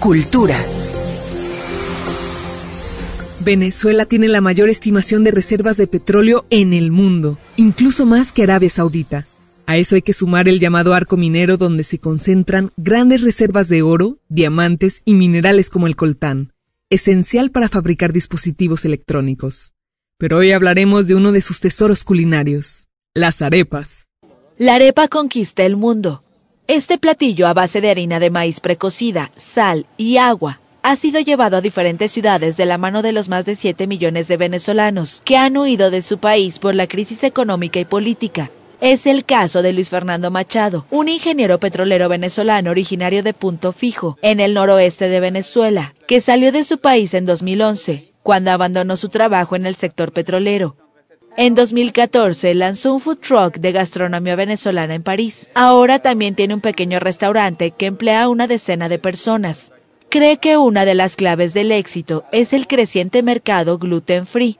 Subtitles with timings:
[0.00, 0.56] Cultura.
[3.44, 8.44] Venezuela tiene la mayor estimación de reservas de petróleo en el mundo, incluso más que
[8.44, 9.26] Arabia Saudita.
[9.66, 13.82] A eso hay que sumar el llamado arco minero donde se concentran grandes reservas de
[13.82, 16.54] oro, diamantes y minerales como el coltán,
[16.88, 19.74] esencial para fabricar dispositivos electrónicos.
[20.16, 24.06] Pero hoy hablaremos de uno de sus tesoros culinarios, las arepas.
[24.56, 26.24] La arepa conquista el mundo.
[26.70, 31.56] Este platillo a base de harina de maíz precocida, sal y agua ha sido llevado
[31.56, 35.36] a diferentes ciudades de la mano de los más de 7 millones de venezolanos que
[35.36, 38.52] han huido de su país por la crisis económica y política.
[38.80, 44.16] Es el caso de Luis Fernando Machado, un ingeniero petrolero venezolano originario de Punto Fijo,
[44.22, 49.08] en el noroeste de Venezuela, que salió de su país en 2011, cuando abandonó su
[49.08, 50.76] trabajo en el sector petrolero.
[51.36, 55.48] En 2014 lanzó un food truck de gastronomía venezolana en París.
[55.54, 59.72] Ahora también tiene un pequeño restaurante que emplea a una decena de personas.
[60.08, 64.58] Cree que una de las claves del éxito es el creciente mercado gluten free,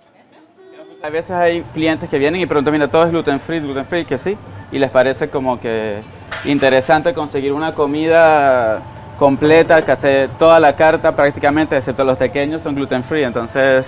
[1.02, 4.04] a veces hay clientes que vienen y preguntan, mira, todo es gluten free, gluten free,
[4.04, 4.36] que sí,
[4.70, 6.00] y les parece como que
[6.44, 8.82] interesante conseguir una comida
[9.18, 13.86] completa, que hace toda la carta prácticamente, excepto los pequeños, son gluten free, entonces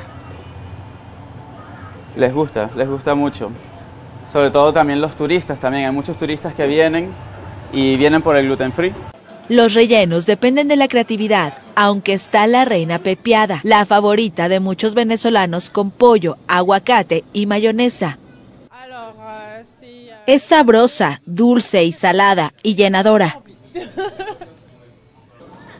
[2.16, 3.50] les gusta, les gusta mucho.
[4.32, 7.12] Sobre todo también los turistas, también hay muchos turistas que vienen
[7.72, 8.92] y vienen por el gluten free.
[9.48, 14.94] Los rellenos dependen de la creatividad, aunque está la reina pepiada, la favorita de muchos
[14.94, 18.18] venezolanos con pollo, aguacate y mayonesa.
[20.26, 23.40] Es sabrosa, dulce y salada y llenadora.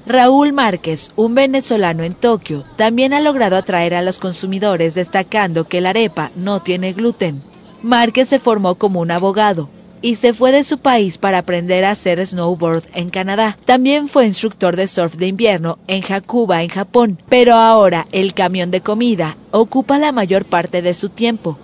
[0.06, 5.80] Raúl Márquez, un venezolano en Tokio, también ha logrado atraer a los consumidores destacando que
[5.80, 7.42] la arepa no tiene gluten.
[7.82, 9.68] Márquez se formó como un abogado,
[10.02, 13.56] y se fue de su país para aprender a hacer snowboard en Canadá.
[13.64, 18.70] También fue instructor de surf de invierno en Hakuba, en Japón, pero ahora el camión
[18.70, 21.58] de comida ocupa la mayor parte de su tiempo.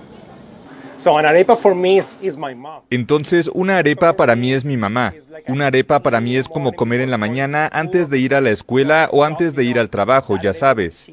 [2.91, 5.15] Entonces, una arepa para mí es mi mamá.
[5.47, 8.51] Una arepa para mí es como comer en la mañana antes de ir a la
[8.51, 11.07] escuela o antes de ir al trabajo, ya sabes.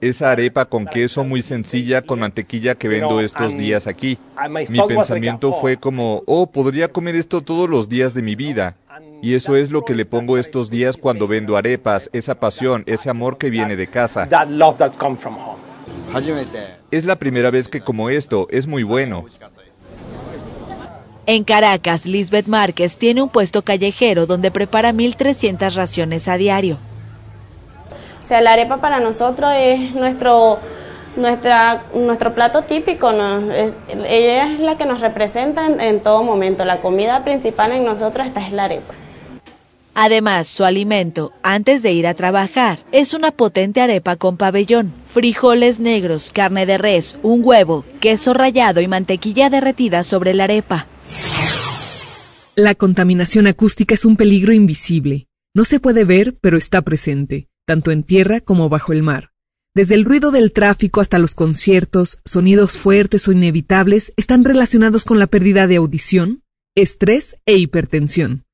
[0.00, 4.18] Esa arepa con queso muy sencilla con mantequilla que vendo estos días aquí.
[4.68, 8.76] Mi pensamiento fue como, oh, podría comer esto todos los días de mi vida.
[9.22, 13.08] Y eso es lo que le pongo estos días cuando vendo arepas, esa pasión, ese
[13.08, 14.28] amor que viene de casa.
[16.90, 19.24] Es la primera vez que como esto, es muy bueno.
[21.24, 26.78] En Caracas, Lisbeth Márquez tiene un puesto callejero donde prepara 1.300 raciones a diario.
[28.20, 30.58] O sea, la arepa para nosotros es nuestro,
[31.16, 33.10] nuestra, nuestro plato típico.
[33.10, 36.64] ella es la que nos representa en, en todo momento.
[36.64, 38.94] La comida principal en nosotros esta es la arepa.
[39.94, 45.80] Además, su alimento, antes de ir a trabajar, es una potente arepa con pabellón, frijoles
[45.80, 50.86] negros, carne de res, un huevo, queso rallado y mantequilla derretida sobre la arepa.
[52.54, 55.26] La contaminación acústica es un peligro invisible.
[55.54, 59.32] No se puede ver, pero está presente, tanto en tierra como bajo el mar.
[59.74, 65.18] Desde el ruido del tráfico hasta los conciertos, sonidos fuertes o inevitables están relacionados con
[65.18, 66.42] la pérdida de audición,
[66.74, 68.44] estrés e hipertensión.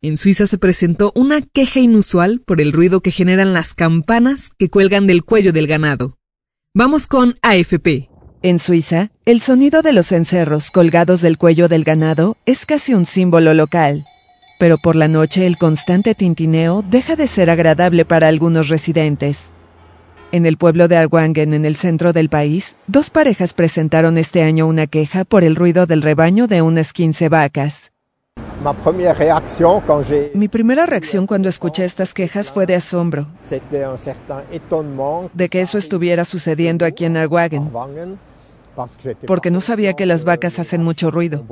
[0.00, 4.70] En Suiza se presentó una queja inusual por el ruido que generan las campanas que
[4.70, 6.18] cuelgan del cuello del ganado.
[6.72, 8.08] Vamos con AFP.
[8.42, 13.06] En Suiza, el sonido de los cencerros colgados del cuello del ganado es casi un
[13.06, 14.04] símbolo local.
[14.60, 19.50] Pero por la noche el constante tintineo deja de ser agradable para algunos residentes.
[20.30, 24.68] En el pueblo de Arwangen, en el centro del país, dos parejas presentaron este año
[24.68, 27.90] una queja por el ruido del rebaño de unas 15 vacas.
[30.34, 33.28] Mi primera reacción cuando escuché estas quejas fue de asombro,
[35.32, 37.70] de que eso estuviera sucediendo aquí en Arwagen,
[39.26, 41.44] porque no sabía que las vacas hacen mucho ruido,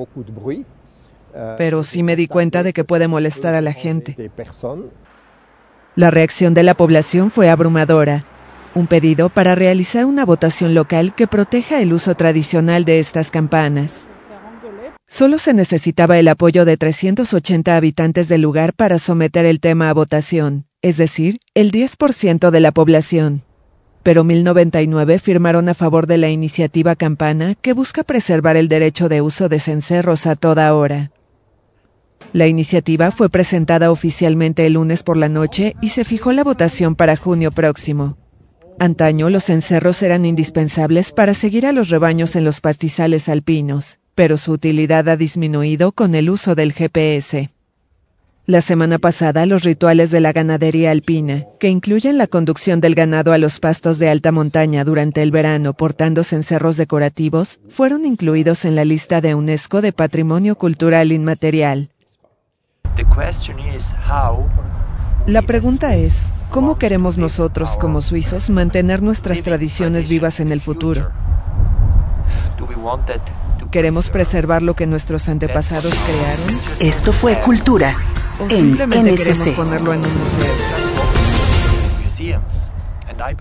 [1.57, 4.31] pero sí me di cuenta de que puede molestar a la gente.
[5.95, 8.25] La reacción de la población fue abrumadora.
[8.75, 14.09] Un pedido para realizar una votación local que proteja el uso tradicional de estas campanas.
[15.09, 19.95] Solo se necesitaba el apoyo de 380 habitantes del lugar para someter el tema a
[19.95, 23.43] votación, es decir, el 10% de la población.
[24.03, 29.21] Pero 1099 firmaron a favor de la iniciativa Campana que busca preservar el derecho de
[29.21, 31.13] uso de cencerros a toda hora.
[32.33, 36.97] La iniciativa fue presentada oficialmente el lunes por la noche y se fijó la votación
[36.97, 38.19] para junio próximo.
[38.81, 44.39] Antaño los cencerros eran indispensables para seguir a los rebaños en los pastizales alpinos pero
[44.39, 47.51] su utilidad ha disminuido con el uso del GPS.
[48.47, 53.33] La semana pasada, los rituales de la ganadería alpina, que incluyen la conducción del ganado
[53.33, 58.65] a los pastos de alta montaña durante el verano portándose en cerros decorativos, fueron incluidos
[58.65, 61.91] en la lista de UNESCO de Patrimonio Cultural Inmaterial.
[65.27, 71.11] La pregunta es, ¿cómo queremos nosotros, como suizos, mantener nuestras tradiciones vivas en el futuro?
[73.77, 76.61] ¿Queremos preservar lo que nuestros antepasados crearon?
[76.81, 77.95] Esto fue Cultura
[78.49, 79.55] en NSC.
[79.55, 80.55] ponerlo en un museo.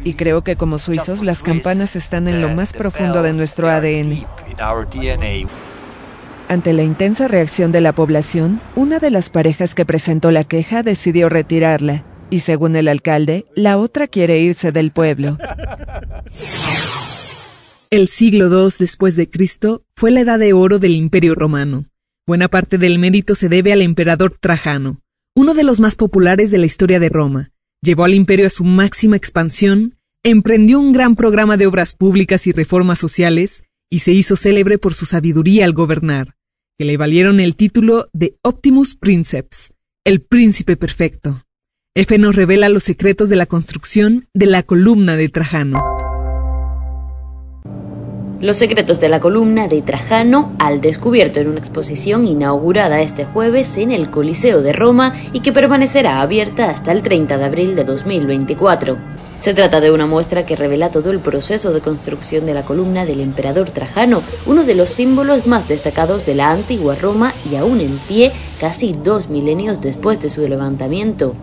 [0.04, 4.26] Y creo que como suizos las campanas están en lo más profundo de nuestro ADN.
[6.50, 10.84] Ante la intensa reacción de la población, una de las parejas que presentó la queja
[10.84, 15.38] decidió retirarla, y según el alcalde, la otra quiere irse del pueblo.
[17.92, 21.86] El siglo II después de Cristo fue la edad de oro del Imperio Romano.
[22.26, 25.02] Buena parte del mérito se debe al emperador Trajano,
[25.36, 27.52] uno de los más populares de la historia de Roma.
[27.84, 32.52] Llevó al imperio a su máxima expansión, emprendió un gran programa de obras públicas y
[32.52, 36.36] reformas sociales, y se hizo célebre por su sabiduría al gobernar,
[36.80, 39.74] que le valieron el título de Optimus Princeps,
[40.04, 41.44] el príncipe perfecto.
[41.94, 45.95] F nos revela los secretos de la construcción de la columna de Trajano.
[48.42, 53.78] Los secretos de la columna de Trajano al descubierto en una exposición inaugurada este jueves
[53.78, 57.86] en el Coliseo de Roma y que permanecerá abierta hasta el 30 de abril de
[57.86, 58.98] 2024.
[59.40, 63.06] Se trata de una muestra que revela todo el proceso de construcción de la columna
[63.06, 67.80] del emperador Trajano, uno de los símbolos más destacados de la antigua Roma y aún
[67.80, 71.36] en pie casi dos milenios después de su levantamiento.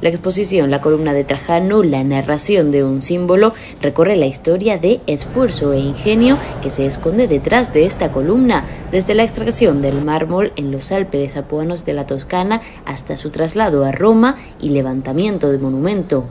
[0.00, 3.52] La exposición La columna de Trajano, la narración de un símbolo,
[3.82, 9.14] recorre la historia de esfuerzo e ingenio que se esconde detrás de esta columna, desde
[9.14, 13.92] la extracción del mármol en los Alpes apuanos de la Toscana hasta su traslado a
[13.92, 16.24] Roma y levantamiento del monumento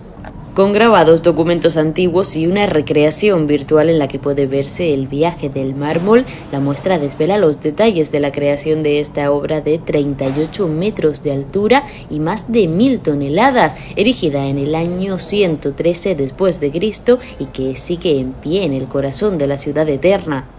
[0.60, 5.48] con grabados, documentos antiguos y una recreación virtual en la que puede verse el viaje
[5.48, 6.26] del mármol.
[6.52, 11.32] La muestra desvela los detalles de la creación de esta obra de 38 metros de
[11.32, 17.46] altura y más de mil toneladas, erigida en el año 113 después de Cristo y
[17.46, 20.50] que sigue en pie en el corazón de la ciudad eterna.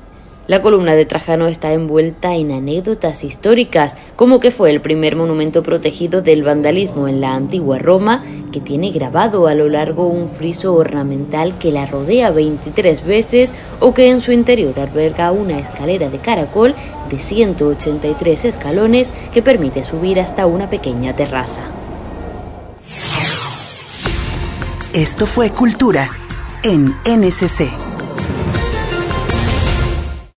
[0.50, 5.62] La columna de Trajano está envuelta en anécdotas históricas, como que fue el primer monumento
[5.62, 10.74] protegido del vandalismo en la antigua Roma, que tiene grabado a lo largo un friso
[10.74, 16.18] ornamental que la rodea 23 veces o que en su interior alberga una escalera de
[16.18, 16.74] caracol
[17.10, 21.62] de 183 escalones que permite subir hasta una pequeña terraza.
[24.92, 26.10] Esto fue Cultura
[26.62, 27.89] en NSC.